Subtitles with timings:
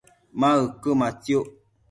[0.39, 1.47] ma uquëmatsiuc?